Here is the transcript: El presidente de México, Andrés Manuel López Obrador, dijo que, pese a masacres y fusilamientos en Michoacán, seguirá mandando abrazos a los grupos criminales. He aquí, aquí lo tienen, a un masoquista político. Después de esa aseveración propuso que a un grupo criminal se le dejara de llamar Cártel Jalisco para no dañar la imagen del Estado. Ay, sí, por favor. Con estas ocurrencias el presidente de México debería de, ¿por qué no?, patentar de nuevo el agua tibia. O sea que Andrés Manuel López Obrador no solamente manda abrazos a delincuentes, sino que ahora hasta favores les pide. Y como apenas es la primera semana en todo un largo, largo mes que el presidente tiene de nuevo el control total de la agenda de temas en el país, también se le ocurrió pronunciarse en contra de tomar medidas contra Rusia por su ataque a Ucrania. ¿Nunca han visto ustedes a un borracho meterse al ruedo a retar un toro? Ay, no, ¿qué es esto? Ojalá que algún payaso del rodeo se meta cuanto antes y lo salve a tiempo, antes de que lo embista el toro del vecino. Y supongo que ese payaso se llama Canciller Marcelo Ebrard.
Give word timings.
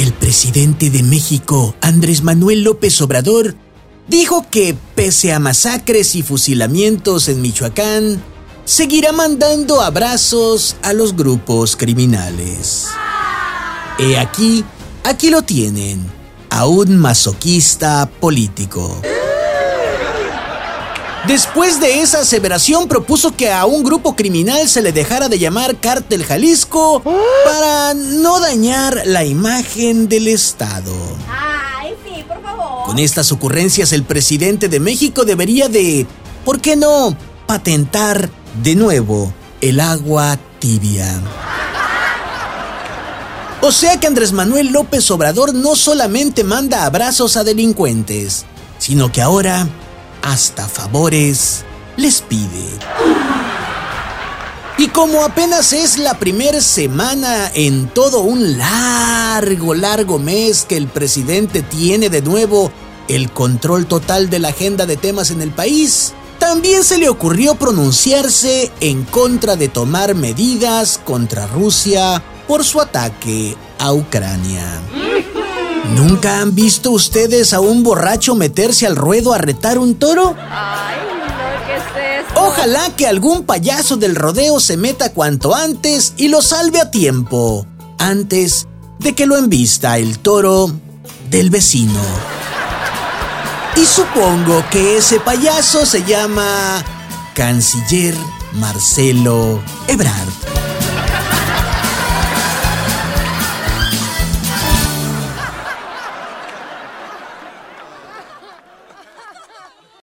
El 0.00 0.14
presidente 0.14 0.88
de 0.88 1.02
México, 1.02 1.74
Andrés 1.82 2.22
Manuel 2.22 2.62
López 2.62 3.02
Obrador, 3.02 3.54
dijo 4.08 4.46
que, 4.50 4.74
pese 4.94 5.34
a 5.34 5.38
masacres 5.38 6.14
y 6.14 6.22
fusilamientos 6.22 7.28
en 7.28 7.42
Michoacán, 7.42 8.22
seguirá 8.64 9.12
mandando 9.12 9.82
abrazos 9.82 10.76
a 10.80 10.94
los 10.94 11.14
grupos 11.14 11.76
criminales. 11.76 12.86
He 13.98 14.16
aquí, 14.16 14.64
aquí 15.04 15.28
lo 15.28 15.42
tienen, 15.42 16.02
a 16.48 16.64
un 16.64 16.96
masoquista 16.96 18.10
político. 18.20 19.02
Después 21.30 21.78
de 21.78 22.00
esa 22.00 22.22
aseveración 22.22 22.88
propuso 22.88 23.36
que 23.36 23.52
a 23.52 23.64
un 23.64 23.84
grupo 23.84 24.16
criminal 24.16 24.68
se 24.68 24.82
le 24.82 24.90
dejara 24.90 25.28
de 25.28 25.38
llamar 25.38 25.76
Cártel 25.76 26.24
Jalisco 26.24 27.04
para 27.44 27.94
no 27.94 28.40
dañar 28.40 29.02
la 29.04 29.24
imagen 29.24 30.08
del 30.08 30.26
Estado. 30.26 30.92
Ay, 31.28 31.94
sí, 32.04 32.24
por 32.26 32.42
favor. 32.42 32.84
Con 32.84 32.98
estas 32.98 33.30
ocurrencias 33.30 33.92
el 33.92 34.02
presidente 34.02 34.68
de 34.68 34.80
México 34.80 35.24
debería 35.24 35.68
de, 35.68 36.04
¿por 36.44 36.60
qué 36.60 36.74
no?, 36.74 37.16
patentar 37.46 38.28
de 38.64 38.74
nuevo 38.74 39.32
el 39.60 39.78
agua 39.78 40.36
tibia. 40.58 41.22
O 43.60 43.70
sea 43.70 44.00
que 44.00 44.08
Andrés 44.08 44.32
Manuel 44.32 44.72
López 44.72 45.08
Obrador 45.12 45.54
no 45.54 45.76
solamente 45.76 46.42
manda 46.42 46.84
abrazos 46.84 47.36
a 47.36 47.44
delincuentes, 47.44 48.46
sino 48.78 49.12
que 49.12 49.22
ahora 49.22 49.68
hasta 50.22 50.68
favores 50.68 51.64
les 51.96 52.20
pide. 52.22 52.66
Y 54.78 54.88
como 54.88 55.22
apenas 55.24 55.74
es 55.74 55.98
la 55.98 56.18
primera 56.18 56.60
semana 56.62 57.50
en 57.52 57.88
todo 57.88 58.20
un 58.20 58.56
largo, 58.56 59.74
largo 59.74 60.18
mes 60.18 60.64
que 60.66 60.78
el 60.78 60.86
presidente 60.86 61.62
tiene 61.62 62.08
de 62.08 62.22
nuevo 62.22 62.72
el 63.06 63.30
control 63.30 63.86
total 63.86 64.30
de 64.30 64.38
la 64.38 64.48
agenda 64.48 64.86
de 64.86 64.96
temas 64.96 65.30
en 65.30 65.42
el 65.42 65.50
país, 65.50 66.14
también 66.38 66.82
se 66.82 66.96
le 66.96 67.10
ocurrió 67.10 67.56
pronunciarse 67.56 68.72
en 68.80 69.04
contra 69.04 69.56
de 69.56 69.68
tomar 69.68 70.14
medidas 70.14 70.98
contra 71.04 71.46
Rusia 71.46 72.22
por 72.48 72.64
su 72.64 72.80
ataque 72.80 73.56
a 73.78 73.92
Ucrania. 73.92 74.80
¿Nunca 76.00 76.40
han 76.40 76.54
visto 76.54 76.92
ustedes 76.92 77.52
a 77.52 77.60
un 77.60 77.82
borracho 77.82 78.34
meterse 78.34 78.86
al 78.86 78.96
ruedo 78.96 79.34
a 79.34 79.38
retar 79.38 79.78
un 79.78 79.96
toro? 79.96 80.34
Ay, 80.50 80.96
no, 81.20 81.66
¿qué 81.66 81.76
es 81.76 82.26
esto? 82.26 82.42
Ojalá 82.42 82.96
que 82.96 83.06
algún 83.06 83.44
payaso 83.44 83.98
del 83.98 84.16
rodeo 84.16 84.60
se 84.60 84.78
meta 84.78 85.12
cuanto 85.12 85.54
antes 85.54 86.14
y 86.16 86.28
lo 86.28 86.40
salve 86.40 86.80
a 86.80 86.90
tiempo, 86.90 87.66
antes 87.98 88.66
de 88.98 89.14
que 89.14 89.26
lo 89.26 89.36
embista 89.36 89.98
el 89.98 90.20
toro 90.20 90.72
del 91.28 91.50
vecino. 91.50 92.00
Y 93.76 93.84
supongo 93.84 94.64
que 94.70 94.96
ese 94.96 95.20
payaso 95.20 95.84
se 95.84 96.02
llama 96.04 96.82
Canciller 97.34 98.14
Marcelo 98.54 99.60
Ebrard. 99.86 100.49